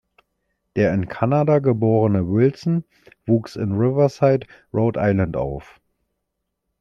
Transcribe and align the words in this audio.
Der 0.75 0.95
in 0.95 1.07
Kanada 1.07 1.59
geborene 1.59 2.27
Wilson 2.27 2.83
wuchs 3.27 3.55
in 3.55 3.73
Riverside, 3.73 4.47
Rhode 4.73 4.99
Island 4.99 5.37
auf. 5.37 5.79